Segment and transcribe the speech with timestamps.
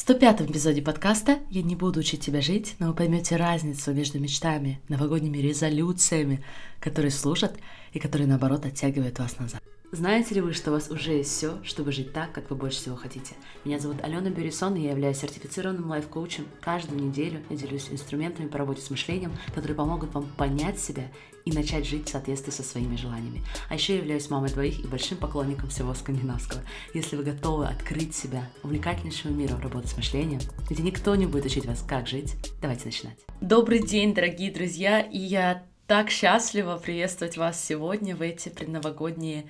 [0.00, 4.80] 105 эпизоде подкаста «Я не буду учить тебя жить», но вы поймете разницу между мечтами,
[4.88, 6.42] новогодними резолюциями,
[6.80, 7.58] которые служат
[7.92, 9.62] и которые, наоборот, оттягивают вас назад.
[9.92, 12.78] Знаете ли вы, что у вас уже есть все, чтобы жить так, как вы больше
[12.78, 13.34] всего хотите?
[13.64, 16.46] Меня зовут Алена Бюрисон, и я являюсь сертифицированным лайф-коучем.
[16.60, 21.10] Каждую неделю я делюсь инструментами по работе с мышлением, которые помогут вам понять себя
[21.44, 23.42] и начать жить в соответствии со своими желаниями.
[23.68, 26.62] А еще я являюсь мамой двоих и большим поклонником всего скандинавского.
[26.94, 31.66] Если вы готовы открыть себя увлекательнейшему миру работы с мышлением, где никто не будет учить
[31.66, 33.18] вас, как жить, давайте начинать.
[33.40, 39.46] Добрый день, дорогие друзья, и я так счастлива приветствовать вас сегодня в эти предновогодние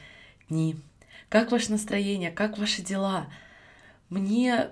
[0.51, 0.77] дни.
[1.29, 2.31] Как ваше настроение?
[2.31, 3.27] Как ваши дела?
[4.09, 4.69] Мне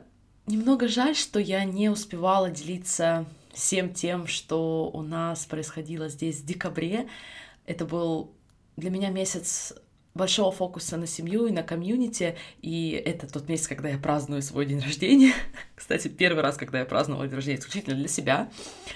[0.46, 6.44] немного жаль, что я не успевала делиться всем тем, что у нас происходило здесь в
[6.44, 7.08] декабре.
[7.64, 8.32] Это был
[8.76, 9.72] для меня месяц
[10.18, 14.66] большого фокуса на семью и на комьюнити, и это тот месяц, когда я праздную свой
[14.66, 15.32] день рождения.
[15.74, 18.50] Кстати, первый раз, когда я праздновала день рождения исключительно для себя,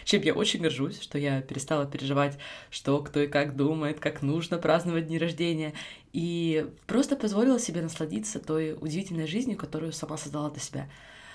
[0.05, 2.37] чем я очень горжусь, что я перестала переживать,
[2.71, 5.73] что кто и как думает, как нужно праздновать дни рождения,
[6.13, 10.91] и просто позволила себе насладиться той удивительной жизнью, которую сама создала для себя.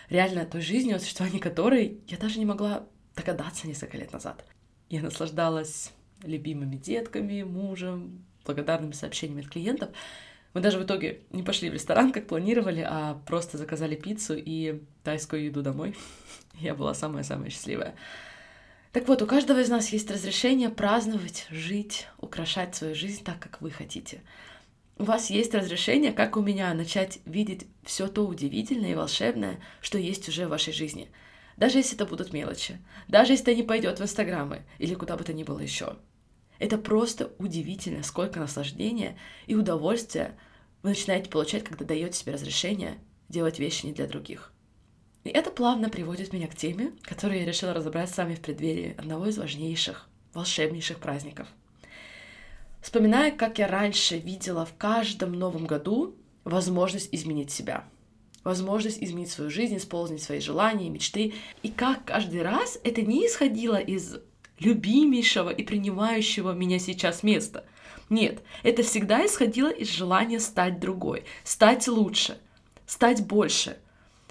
[0.10, 2.86] Реально той жизнью, о существовании которой я даже не могла
[3.16, 4.46] догадаться несколько лет назад.
[4.90, 5.92] Я наслаждалась
[6.24, 9.90] любимыми детками, мужем, благодарными сообщениями от клиентов.
[10.54, 14.82] Мы даже в итоге не пошли в ресторан, как планировали, а просто заказали пиццу и
[15.04, 15.96] тайскую еду домой.
[16.60, 17.96] Я была самая-самая счастливая.
[18.92, 23.62] Так вот, у каждого из нас есть разрешение праздновать, жить, украшать свою жизнь так, как
[23.62, 24.22] вы хотите.
[24.98, 30.00] У вас есть разрешение, как у меня, начать видеть все то удивительное и волшебное, что
[30.00, 31.12] есть уже в вашей жизни.
[31.58, 35.24] Даже если это будут мелочи, даже если это не пойдет в инстаграмы или куда бы
[35.24, 35.98] то ни было еще.
[36.60, 40.38] Это просто удивительно, сколько наслаждения и удовольствия
[40.84, 42.98] вы начинаете получать, когда даете себе разрешение
[43.30, 44.52] делать вещи не для других.
[45.24, 48.96] И это плавно приводит меня к теме, которую я решила разобрать с вами в преддверии
[48.98, 51.48] одного из важнейших, волшебнейших праздников.
[52.82, 57.84] Вспоминая, как я раньше видела в каждом новом году возможность изменить себя,
[58.46, 63.76] возможность изменить свою жизнь, исполнить свои желания, мечты, и как каждый раз это не исходило
[63.76, 64.20] из
[64.60, 67.66] любимейшего и принимающего меня сейчас места.
[68.10, 72.40] Нет, это всегда исходило из желания стать другой, стать лучше,
[72.86, 73.78] стать больше,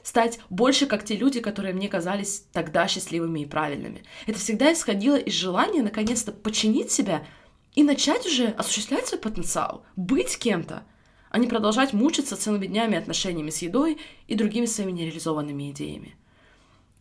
[0.03, 4.03] стать больше, как те люди, которые мне казались тогда счастливыми и правильными.
[4.27, 7.27] Это всегда исходило из желания наконец-то починить себя
[7.75, 10.85] и начать уже осуществлять свой потенциал, быть кем-то,
[11.31, 16.17] а не продолжать мучиться целыми днями отношениями с едой и другими своими нереализованными идеями.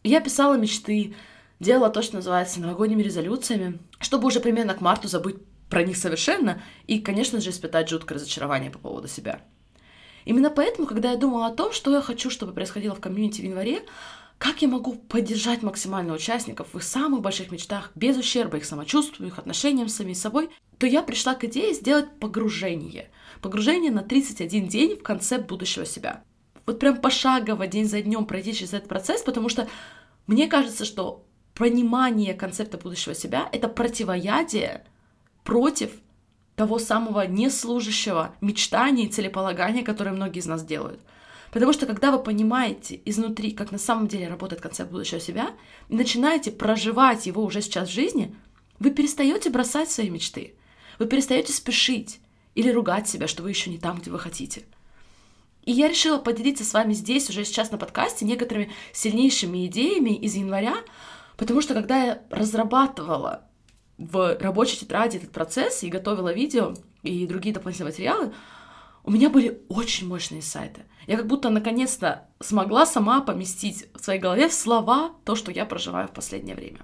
[0.03, 1.16] Я писала мечты,
[1.60, 5.38] делала то, что называется новогодними резолюциями, чтобы уже примерно к марту забыть
[5.70, 9.42] про них совершенно и, конечно же, испытать жуткое разочарование по поводу себя.
[10.26, 13.46] Именно поэтому, когда я думала о том, что я хочу, чтобы происходило в комьюнити в
[13.46, 13.84] январе,
[14.38, 19.30] как я могу поддержать максимально участников в их самых больших мечтах без ущерба их самочувствию,
[19.30, 23.10] их отношениям с самим собой, то я пришла к идее сделать погружение.
[23.42, 26.24] Погружение на 31 день в концепт будущего себя.
[26.66, 29.70] Вот прям пошагово, день за днем пройти через этот процесс, потому что
[30.28, 31.25] мне кажется, что
[31.56, 34.86] понимание концепта будущего себя— это противоядие
[35.44, 35.92] против
[36.56, 41.00] того самого неслужащего мечтания и целеполагания, которое многие из нас делают.
[41.52, 45.52] Потому что когда вы понимаете изнутри, как на самом деле работает концепт будущего себя,
[45.90, 48.36] и начинаете проживать его уже сейчас в жизни,
[48.80, 50.56] вы перестаете бросать свои мечты,
[51.00, 52.20] вы перестаете спешить
[52.56, 54.64] или ругать себя, что вы еще не там, где вы хотите.
[55.64, 60.36] И я решила поделиться с вами здесь, уже сейчас на подкасте, некоторыми сильнейшими идеями из
[60.36, 60.76] января,
[61.38, 63.46] Потому что когда я разрабатывала
[63.97, 66.73] в рабочей тетради этот процесс и готовила видео
[67.03, 68.34] и другие дополнительные материалы,
[69.03, 70.81] у меня были очень мощные сайты.
[71.07, 76.07] Я как будто наконец-то смогла сама поместить в своей голове слова то, что я проживаю
[76.07, 76.79] в последнее время.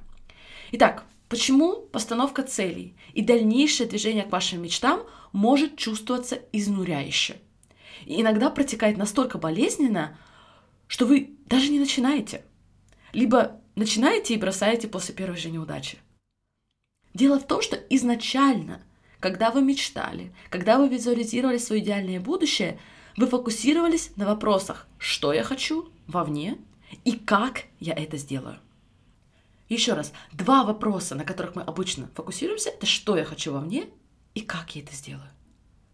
[0.72, 5.02] Итак, почему постановка целей и дальнейшее движение к вашим мечтам
[5.34, 7.38] может чувствоваться изнуряюще?
[8.06, 10.18] И иногда протекает настолько болезненно,
[10.88, 12.44] что вы даже не начинаете.
[13.14, 15.98] Либо начинаете и бросаете после первой же неудачи.
[17.14, 18.82] Дело в том, что изначально,
[19.20, 22.80] когда вы мечтали, когда вы визуализировали свое идеальное будущее,
[23.18, 26.58] вы фокусировались на вопросах, что я хочу вовне
[27.04, 28.60] и как я это сделаю.
[29.68, 33.90] Еще раз, два вопроса, на которых мы обычно фокусируемся, это что я хочу вовне
[34.34, 35.30] и как я это сделаю.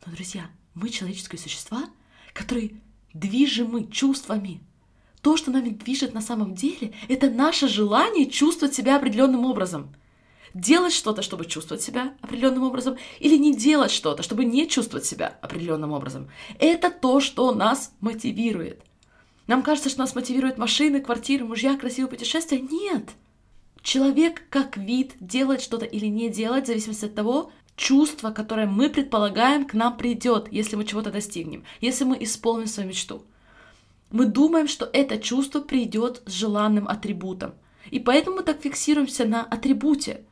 [0.06, 1.90] Но, друзья, мы человеческие существа,
[2.34, 2.82] которые
[3.14, 4.62] движимы чувствами,
[5.28, 9.94] то, что нами движет на самом деле, это наше желание чувствовать себя определенным образом.
[10.54, 15.38] Делать что-то, чтобы чувствовать себя определенным образом, или не делать что-то, чтобы не чувствовать себя
[15.42, 16.30] определенным образом.
[16.60, 18.86] Это то, что нас мотивирует.
[19.48, 22.62] Нам кажется, что нас мотивируют машины, квартиры, мужья, красивые путешествия.
[22.62, 23.10] Нет!
[23.82, 28.90] Человек как вид делает что-то или не делает, в зависимости от того, чувство, которое мы
[28.90, 33.24] предполагаем, к нам придет, если мы чего-то достигнем, если мы исполним свою мечту.
[34.10, 37.54] Мы думаем, что это чувство придет с желанным атрибутом.
[37.92, 40.26] И поэтому мы так фиксируемся на атрибуте.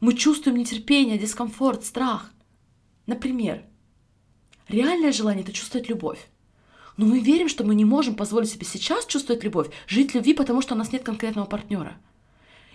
[0.00, 2.32] Мы чувствуем нетерпение, дискомфорт, страх.
[3.06, 3.64] Например,
[4.68, 6.28] реальное желание— это чувствовать любовь.
[6.96, 10.60] Но мы верим, что мы не можем позволить себе сейчас чувствовать любовь, жить любви, потому
[10.60, 11.96] что у нас нет конкретного партнера.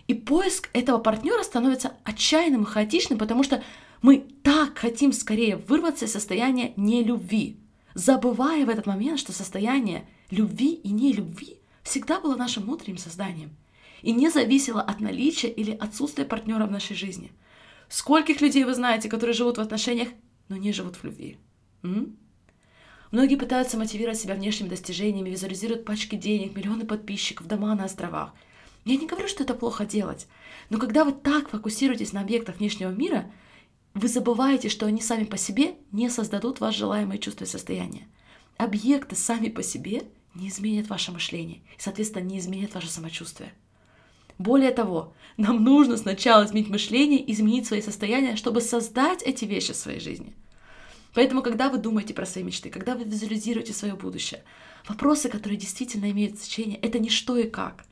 [0.08, 3.64] И поиск этого партнера становится отчаянным и хаотичным, потому что
[4.02, 7.58] мы так хотим скорее вырваться из состояния нелюбви,
[7.96, 13.56] забывая в этот момент, что состояние любви и нелюбви всегда было нашим внутренним созданием
[14.04, 17.32] и не зависело от наличия или отсутствия партнера в нашей жизни.
[17.90, 20.10] Скольких людей вы знаете, которые живут в отношениях,
[20.50, 21.38] но не живут в любви?
[21.84, 22.18] М?
[23.12, 28.34] Многие пытаются мотивировать себя внешними достижениями, визуализируют пачки денег, миллионы подписчиков, дома на островах.
[28.84, 30.28] Я не говорю, что это плохо делать,
[30.70, 33.32] но когда вы так фокусируетесь на объектах внешнего мира,
[33.96, 38.08] вы забываете, что они сами по себе не создадут ваше желаемое чувство и состояние.
[38.58, 40.04] Объекты сами по себе
[40.36, 43.54] не изменят ваше мышление и, соответственно, не изменят ваше самочувствие.
[44.38, 49.78] Более того, нам нужно сначала изменить мышление, изменить свои состояния, чтобы создать эти вещи в
[49.78, 50.34] своей жизни.
[51.14, 54.44] Поэтому, когда вы думаете про свои мечты, когда вы визуализируете свое будущее,
[54.90, 57.86] вопросы, которые действительно имеют значение, это не что и как,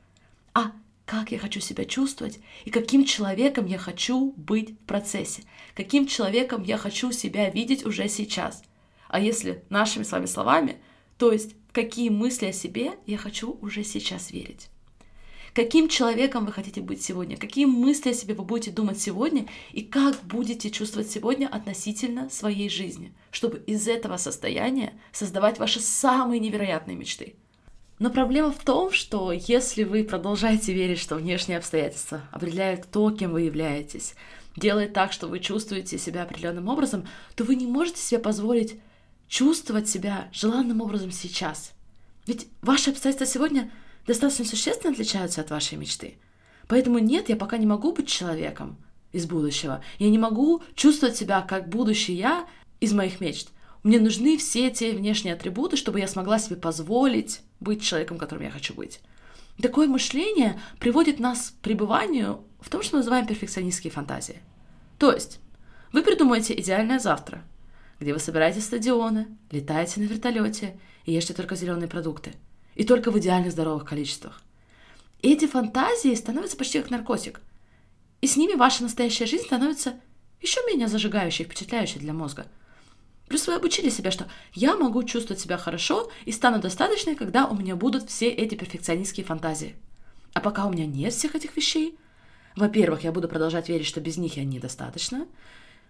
[0.52, 0.72] а
[1.06, 5.42] как я хочу себя чувствовать и каким человеком я хочу быть в процессе,
[5.74, 8.62] каким человеком я хочу себя видеть уже сейчас.
[9.08, 10.78] А если нашими с вами словами,
[11.18, 14.68] то есть какие мысли о себе я хочу уже сейчас верить.
[15.54, 17.36] Каким человеком вы хотите быть сегодня?
[17.36, 19.46] Какие мысли о себе вы будете думать сегодня?
[19.70, 23.14] И как будете чувствовать сегодня относительно своей жизни?
[23.30, 27.36] Чтобы из этого состояния создавать ваши самые невероятные мечты.
[27.98, 33.32] Но проблема в том, что если вы продолжаете верить, что внешние обстоятельства определяют то, кем
[33.32, 34.14] вы являетесь,
[34.56, 37.06] делает так, что вы чувствуете себя определенным образом,
[37.36, 38.80] то вы не можете себе позволить
[39.28, 41.72] чувствовать себя желанным образом сейчас.
[42.26, 43.70] Ведь ваши обстоятельства сегодня
[44.06, 46.18] достаточно существенно отличаются от вашей мечты.
[46.68, 48.76] Поэтому нет, я пока не могу быть человеком
[49.12, 49.82] из будущего.
[49.98, 52.46] Я не могу чувствовать себя как будущий я
[52.80, 53.48] из моих мечт.
[53.84, 58.50] Мне нужны все те внешние атрибуты, чтобы я смогла себе позволить быть человеком, которым я
[58.50, 59.00] хочу быть.
[59.60, 64.40] Такое мышление приводит нас к пребыванию в том, что мы называем перфекционистские фантазии.
[64.98, 65.38] То есть,
[65.92, 67.44] вы придумаете идеальное завтра,
[68.00, 72.32] где вы собираете стадионы, летаете на вертолете и ешьте только зеленые продукты.
[72.74, 74.40] И только в идеальных здоровых количествах.
[75.20, 77.40] Эти фантазии становятся почти как наркотик.
[78.22, 80.00] И с ними ваша настоящая жизнь становится
[80.40, 82.46] еще менее зажигающей и впечатляющей для мозга–
[83.28, 87.54] Плюс вы обучили себя, что я могу чувствовать себя хорошо и стану достаточной, когда у
[87.56, 89.76] меня будут все эти перфекционистские фантазии.
[90.34, 91.98] А пока у меня нет всех этих вещей,
[92.54, 95.26] во-первых, я буду продолжать верить, что без них я недостаточно,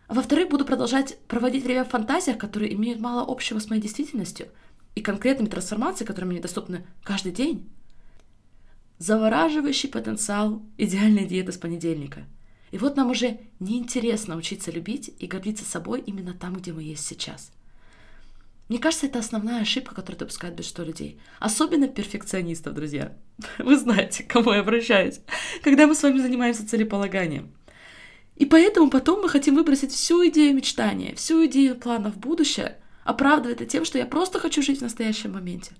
[0.06, 4.48] а во-вторых, буду продолжать проводить время в фантазиях, которые имеют мало общего с моей действительностью
[4.94, 7.68] и конкретными трансформациями, которые мне доступны каждый день.
[8.98, 12.24] Завораживающий потенциал идеальной диеты с понедельника–
[12.74, 17.06] и вот нам уже неинтересно учиться любить и гордиться собой именно там, где мы есть
[17.06, 17.52] сейчас.
[18.68, 21.20] Мне кажется, это основная ошибка, которую допускают большинство людей.
[21.38, 23.16] Особенно перфекционистов, друзья.
[23.58, 25.20] Вы знаете, к кому я обращаюсь,
[25.62, 27.54] когда мы с вами занимаемся целеполаганием.
[28.34, 33.54] И поэтому потом мы хотим выбросить всю идею мечтания, всю идею планов в будущее, оправдывая
[33.54, 35.76] это тем, что я просто хочу жить в настоящем моменте.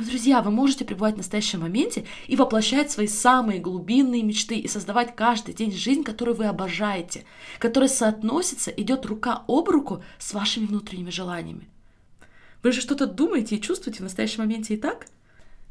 [0.00, 4.66] Но, друзья, вы можете пребывать в настоящем моменте и воплощать свои самые глубинные мечты и
[4.66, 7.26] создавать каждый день жизнь, которую вы обожаете,
[7.58, 11.68] которая соотносится, идет рука об руку с вашими внутренними желаниями.
[12.62, 15.06] Вы же что-то думаете и чувствуете в настоящем моменте и так?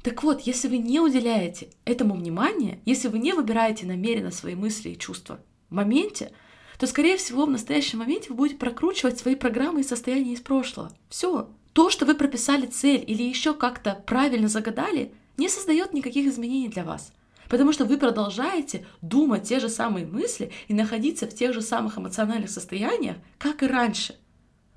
[0.04, 4.90] Так вот, если вы не уделяете этому внимания, если вы не выбираете намеренно свои мысли
[4.90, 5.40] и чувства
[5.72, 6.32] в моменте,
[6.78, 10.92] то, скорее всего, в настоящем моменте вы будете прокручивать свои программы и состояния из прошлого.
[11.10, 11.50] Все.
[11.74, 16.84] То, что вы прописали цель или еще как-то правильно загадали, не создает никаких изменений для
[16.84, 17.14] вас.
[17.48, 21.98] Потому что вы продолжаете думать те же самые мысли и находиться в тех же самых
[21.98, 24.16] эмоциональных состояниях, как и раньше.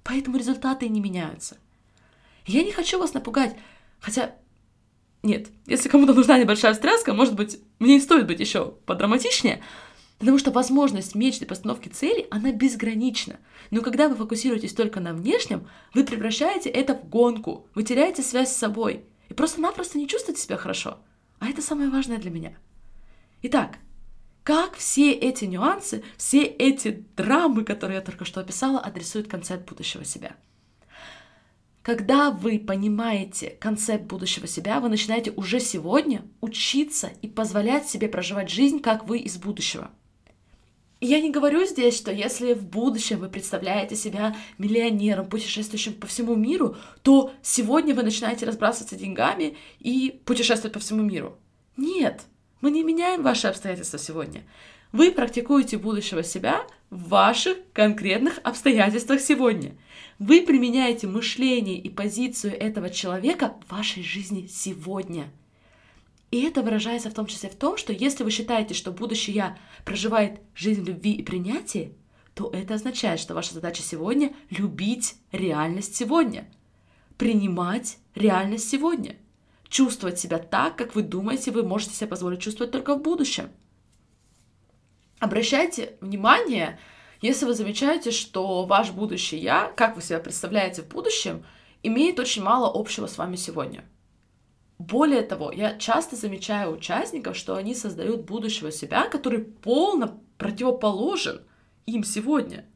[0.05, 1.59] Поэтому результаты не меняются.
[2.47, 3.57] Я не хочу вас напугать,
[4.01, 4.35] хотя
[5.23, 9.63] нет, если кому-то нужна небольшая встряска, может быть, мне и стоит быть еще подраматичнее,
[10.23, 13.41] Потому что возможность мечты постановки цели, она безгранична.
[13.73, 18.53] Но когда вы фокусируетесь только на внешнем, вы превращаете это в гонку, вы теряете связь
[18.53, 20.99] с собой и просто-напросто не чувствуете себя хорошо.
[21.41, 22.57] А это самое важное для меня.
[23.43, 23.79] Итак,
[24.45, 30.05] как все эти нюансы, все эти драмы, которые я только что описала, адресуют концепт будущего
[30.05, 30.37] себя?
[31.83, 38.51] Когда вы понимаете концепт будущего себя, вы начинаете уже сегодня учиться и позволять себе проживать
[38.51, 39.91] жизнь, как вы из будущего.
[41.05, 46.37] Я не говорю здесь, что если в будущем вы представляете себя миллионером, путешествующим по всему
[46.37, 51.37] миру, то сегодня вы начинаете разбрасываться деньгами и путешествовать по всему миру.
[51.77, 52.23] Нет,
[52.61, 54.45] мы не меняем ваши обстоятельства сегодня.
[54.93, 59.73] Вы практикуете будущего себя в ваших конкретных обстоятельствах сегодня.
[60.21, 65.33] Вы применяете мышление и позицию этого человека в вашей жизни сегодня.
[66.33, 69.59] И это выражается в том числе в том, что если вы считаете, что будущее я
[69.85, 71.93] проживает жизнь любви и принятия,
[72.35, 76.51] то это означает, что ваша задача сегодня— любить реальность сегодня,
[77.19, 79.17] принимать реальность сегодня,
[79.69, 83.51] чувствовать себя так, как вы думаете, вы можете себе позволить чувствовать только в будущем.
[85.19, 86.79] Обращайте внимание,
[87.21, 91.45] если вы замечаете, что ваш будущий я, как вы себя представляете в будущем,
[91.83, 93.85] имеет очень мало общего с вами сегодня.
[94.79, 101.43] Более того, я часто замечаю участников, что они создают будущего себя, который полно противоположен
[101.87, 102.67] им сегодня.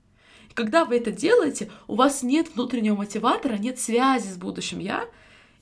[0.50, 5.04] И когда вы это делаете, у вас нет внутреннего мотиватора, нет связи с будущим я,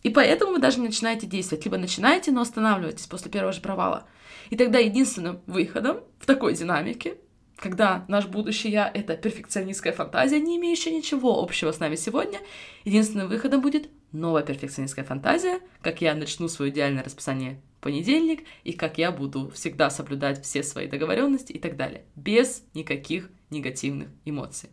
[0.02, 1.64] и поэтому вы даже не начинаете действовать.
[1.64, 4.06] Либо начинаете, но останавливаетесь после первого же провала.
[4.50, 7.16] И тогда единственным выходом в такой динамике
[7.56, 12.40] когда наш будущий я— это перфекционистская фантазия, не имеющая ничего общего с нами сегодня,
[12.84, 18.96] единственным выходом будет новая перфекционистская фантазия, как я начну свое идеальное расписание понедельник, и как
[18.96, 24.70] я буду всегда соблюдать все свои договоренности и так далее, без никаких негативных эмоций.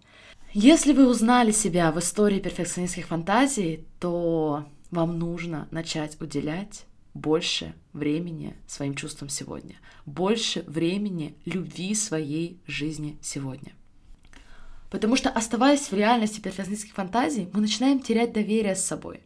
[0.53, 8.55] Если вы узнали себя в истории перфекционистских фантазий, то вам нужно начать уделять больше времени
[8.67, 13.73] своим чувствам сегодня, больше времени любви своей жизни сегодня.
[14.89, 19.21] Потому что, оставаясь в реальности перфекционистских фантазий, мы начинаем терять доверие с собой.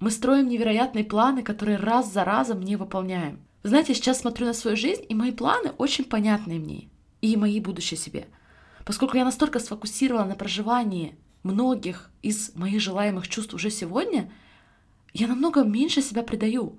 [0.00, 3.38] Мы строим невероятные планы, которые раз за разом не выполняем.
[3.62, 6.88] Вы знаете, сейчас смотрю на свою жизнь, и мои планы очень понятны мне,
[7.20, 8.26] и мои будущее себе.
[8.86, 14.32] Поскольку я настолько сфокусировала на проживании многих из моих желаемых чувств уже сегодня,
[15.12, 16.78] я намного меньше себя предаю.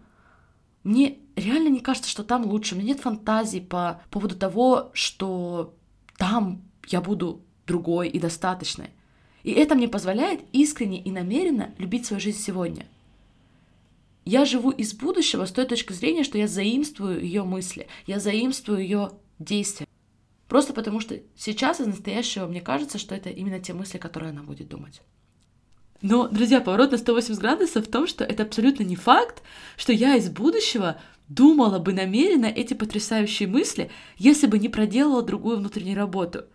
[0.84, 2.74] Мне реально не кажется, что там лучше.
[2.74, 5.76] У меня нет фантазий по поводу того, что
[6.18, 8.90] там я буду другой и достаточной.
[9.44, 12.88] И это мне позволяет искренне и намеренно любить свою жизнь сегодня.
[14.26, 18.80] Я живу из будущего с той точки зрения, что я заимствую ее мысли, я заимствую
[18.80, 19.88] ее действия.
[20.48, 24.44] Просто потому что сейчас из настоящего мне кажется, что это именно те мысли, которые она
[24.44, 25.02] будет думать.
[26.02, 29.44] Но, друзья, поворот на 180 градусов в том, что это абсолютно не факт,
[29.78, 35.58] что я из будущего думала бы намеренно эти потрясающие мысли, если бы не проделала другую
[35.58, 36.46] внутреннюю работу.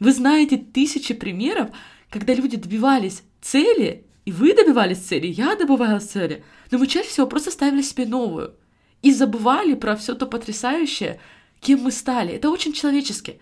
[0.00, 1.70] Вы знаете тысячи примеров,
[2.10, 7.26] когда люди добивались цели, и вы добивались цели, я добывалась цели, но мы чаще всего
[7.26, 8.54] просто ставили себе новую
[9.02, 11.20] и забывали про все то потрясающее,
[11.60, 12.34] кем мы стали.
[12.34, 13.40] Это очень человечески.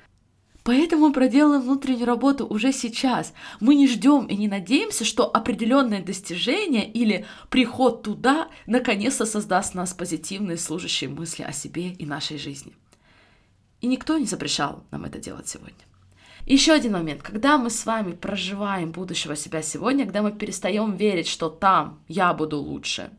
[0.62, 3.32] Поэтому мы проделаем внутреннюю работу уже сейчас.
[3.58, 9.94] Мы не ждем и не надеемся, что определенное достижение или приход туда наконец-то создаст нас
[9.94, 12.74] позитивные служащие мысли о себе и нашей жизни.
[13.80, 15.87] И никто не запрещал нам это делать сегодня.
[16.48, 17.22] Еще один момент.
[17.22, 22.32] Когда мы с вами проживаем будущего себя сегодня, когда мы перестаем верить, что там я
[22.32, 23.10] буду лучше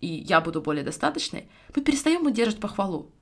[0.00, 1.46] и я буду более достаточной,
[1.76, 3.12] мы перестаем удерживать похвалу.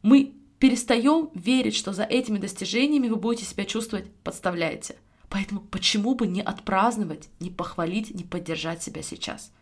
[0.00, 4.96] Мы перестаем верить, что за этими достижениями вы будете себя чувствовать, подставляете.
[5.28, 9.52] Поэтому почему бы не отпраздновать, не похвалить, не поддержать себя сейчас?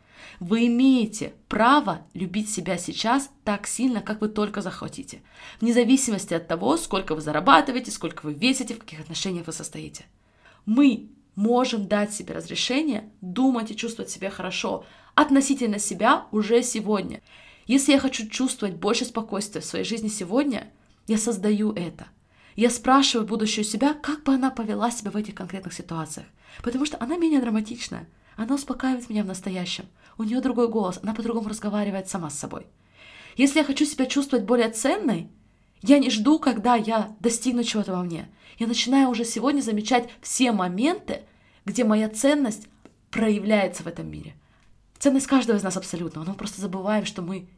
[0.41, 5.23] Вы имеете право любить себя сейчас так сильно, как вы только захотите,
[5.61, 10.05] вне зависимости от того, сколько вы зарабатываете, сколько вы весите, в каких отношениях вы состоите.
[10.67, 14.85] Мы можем дать себе разрешение думать и чувствовать себя хорошо
[15.15, 17.23] относительно себя уже сегодня.
[17.67, 20.71] Если я хочу чувствовать больше спокойствия в своей жизни сегодня,
[21.07, 22.09] я создаю это.
[22.57, 26.27] Я спрашиваю будущую себя, как бы она повела себя в этих конкретных ситуациях.
[26.63, 28.09] Потому что она менее драматичная.
[28.39, 29.87] Она успокаивает меня в настоящем.
[30.17, 32.69] У нее другой голос, она по-другому разговаривает сама с собой.
[33.37, 35.29] Если я хочу себя чувствовать более ценной,
[35.83, 38.29] я не жду, когда я достигну чего-то во мне.
[38.61, 41.23] Я начинаю уже сегодня замечать все моменты,
[41.65, 42.69] где моя ценность
[43.11, 44.37] проявляется в этом мире.
[45.01, 47.49] Ценность каждого из нас абсолютно, но мы просто забываем, что мы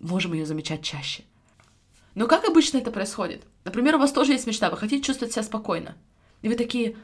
[0.00, 1.24] можем ее замечать чаще.
[2.14, 3.42] Но как обычно это происходит?
[3.64, 5.96] Например, у вас тоже есть мечта, вы хотите чувствовать себя спокойно.
[6.42, 6.94] И вы такие,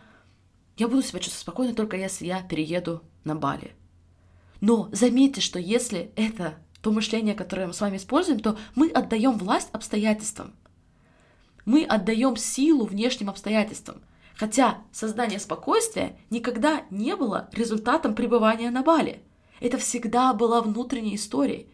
[0.76, 3.74] я буду себя чувствовать спокойно только если я перееду на Бали.
[4.60, 9.38] Но заметьте, что если это то мышление, которое мы с вами используем, то мы отдаем
[9.38, 10.54] власть обстоятельствам.
[11.64, 14.02] Мы отдаем силу внешним обстоятельствам.
[14.36, 19.22] Хотя создание спокойствия никогда не было результатом пребывания на Бали.
[19.60, 21.68] Это всегда была внутренней историей.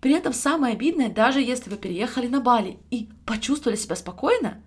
[0.00, 4.62] При этом самое обидное, даже если вы переехали на Бали и почувствовали себя спокойно,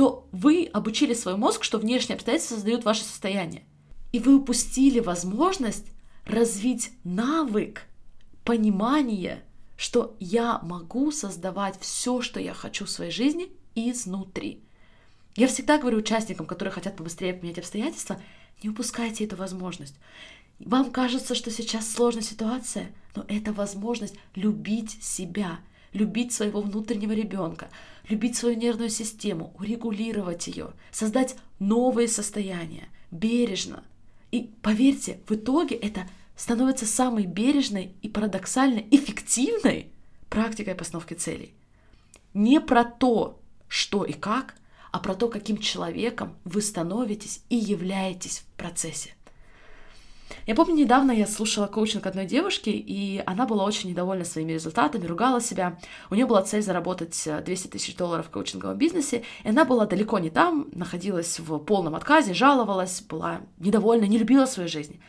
[0.00, 3.64] то вы обучили свой мозг, что внешние обстоятельства создают ваше состояние.
[4.12, 5.84] И вы упустили возможность
[6.24, 7.82] развить навык
[8.42, 9.44] понимания,
[9.76, 14.62] что я могу создавать все, что я хочу в своей жизни изнутри.
[15.36, 18.18] Я всегда говорю участникам, которые хотят побыстрее поменять обстоятельства,
[18.62, 19.96] не упускайте эту возможность.
[20.60, 25.60] Вам кажется, что сейчас сложная ситуация, но это возможность любить себя,
[25.92, 27.68] любить своего внутреннего ребенка,
[28.08, 33.84] любить свою нервную систему, урегулировать ее, создать новые состояния, бережно.
[34.30, 39.90] И поверьте, в итоге это становится самой бережной и парадоксально эффективной
[40.28, 41.54] практикой постановки целей.
[42.32, 44.54] Не про то, что и как,
[44.92, 49.14] а про то, каким человеком вы становитесь и являетесь в процессе.
[50.46, 55.06] Я помню, недавно я слушала коучинг одной девушки, и она была очень недовольна своими результатами,
[55.06, 55.78] ругала себя.
[56.10, 59.86] У нее была цель заработать 200 э, тысяч долларов в коучинговом бизнесе, и она была
[59.86, 65.00] далеко не там, находилась в полном отказе, жаловалась, была недовольна, не любила свою жизнь.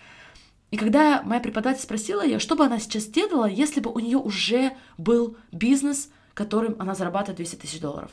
[0.72, 4.18] И когда моя преподаватель спросила ее, что бы она сейчас делала, если бы у нее
[4.18, 8.12] уже был бизнес, которым она зарабатывает 200 тысяч долларов.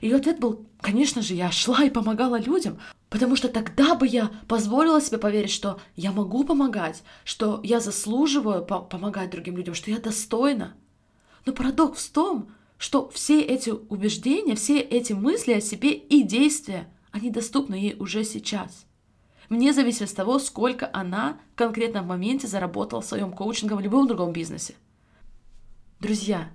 [0.00, 2.78] Ее ответ был, конечно же, я шла и помогала людям,
[3.10, 8.64] потому что тогда бы я позволила себе поверить, что я могу помогать, что я заслуживаю
[8.64, 10.74] по помогать другим людям, что я достойна.
[11.44, 16.88] Но парадокс в том, что все эти убеждения, все эти мысли о себе и действия,
[17.12, 18.86] они доступны ей уже сейчас.
[19.50, 24.06] Вне зависимости от того, сколько она конкретно в моменте заработала в своем коучинговом или любом
[24.06, 24.76] другом бизнесе.
[25.98, 26.48] Друзья,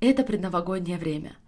[0.00, 1.36] это предновогоднее время–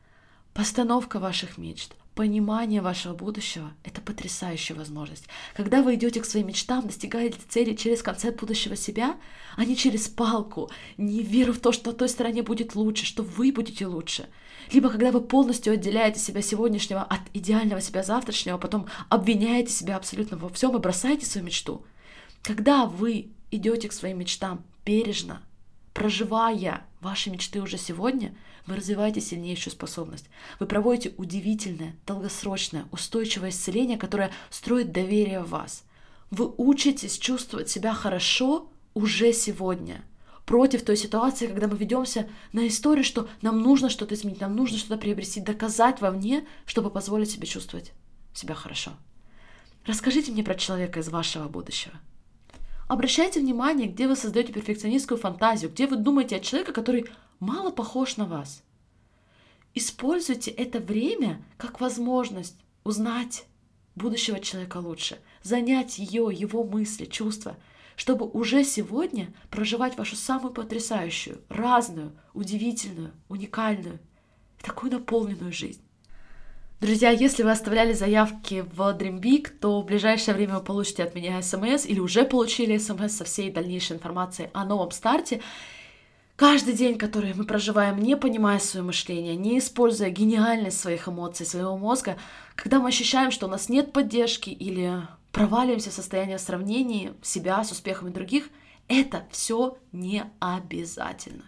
[0.54, 5.24] Постановка ваших мечт, понимание вашего будущего— это потрясающая возможность.
[5.54, 9.16] Когда вы идете к своим мечтам, достигаете цели через концепт будущего себя,
[9.56, 13.22] а не через палку, не веру в то, что на той стороне будет лучше, что
[13.22, 14.28] вы будете лучше.
[14.70, 20.36] Либо когда вы полностью отделяете себя сегодняшнего от идеального себя завтрашнего, потом обвиняете себя абсолютно
[20.36, 21.86] во всем и бросаете свою мечту.
[22.42, 25.40] Когда вы идете к своим мечтам бережно,
[25.92, 28.34] проживая ваши мечты уже сегодня—
[28.66, 30.26] вы развиваете сильнейшую способность.
[30.60, 35.84] Вы проводите удивительное, долгосрочное, устойчивое исцеление, которое строит доверие в вас.
[36.30, 40.04] Вы учитесь чувствовать себя хорошо уже сегодня.
[40.46, 44.78] Против той ситуации, когда мы ведемся на историю, что нам нужно что-то изменить, нам нужно
[44.78, 47.92] что-то приобрести, доказать вовне, чтобы позволить себе чувствовать
[48.32, 48.92] себя хорошо.
[49.86, 51.94] Расскажите мне про человека из вашего будущего.
[52.92, 57.06] Обращайте внимание, где вы создаете перфекционистскую фантазию, где вы думаете о человеке, который
[57.40, 58.62] мало похож на вас.
[59.72, 63.46] Используйте это время как возможность узнать
[63.94, 67.56] будущего человека лучше, занять ее, его мысли, чувства,
[67.96, 74.00] чтобы уже сегодня проживать вашу самую потрясающую, разную, удивительную, уникальную,
[74.60, 75.80] такую наполненную жизнь.
[76.82, 81.14] Друзья, если вы оставляли заявки в Dream Big, то в ближайшее время вы получите от
[81.14, 85.42] меня смс или уже получили смс со всей дальнейшей информацией о новом старте.
[86.34, 91.78] Каждый день, который мы проживаем, не понимая свое мышление, не используя гениальность своих эмоций, своего
[91.78, 92.16] мозга,
[92.56, 97.70] когда мы ощущаем, что у нас нет поддержки или проваливаемся в состояние сравнения себя с
[97.70, 98.48] успехами других,
[98.88, 101.44] это все не обязательно.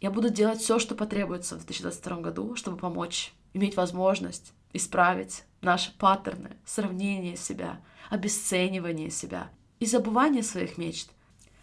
[0.00, 5.92] Я буду делать все, что потребуется в 2022 году, чтобы помочь иметь возможность исправить наши
[5.98, 11.10] паттерны, сравнение себя, обесценивание себя и забывание своих мечт.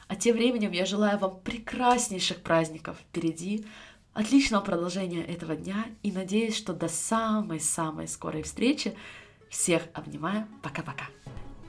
[0.08, 3.66] А тем временем я желаю вам прекраснейших праздников впереди,
[4.14, 8.96] отличного продолжения этого дня и надеюсь, что до самой-самой скорой встречи.
[9.50, 10.48] Всех обнимаю.
[10.62, 11.14] Пока-пока.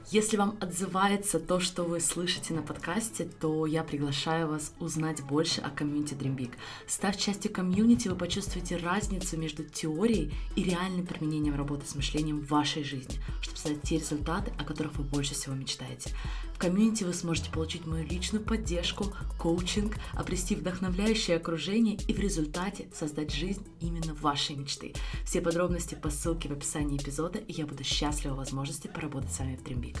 [0.09, 5.59] Если вам отзывается то, что вы слышите на подкасте, то я приглашаю вас узнать больше
[5.59, 6.53] о комьюнити Dream Big.
[6.87, 12.47] Став частью комьюнити, вы почувствуете разницу между теорией и реальным применением работы с мышлением в
[12.47, 16.11] вашей жизни, чтобы создать те результаты, о которых вы больше всего мечтаете.
[16.53, 22.87] В комьюнити вы сможете получить мою личную поддержку, коучинг, обрести вдохновляющее окружение и в результате
[22.93, 24.93] создать жизнь именно вашей мечты.
[25.25, 29.57] Все подробности по ссылке в описании эпизода, и я буду счастлива возможности поработать с вами
[29.57, 29.96] в Dream Big.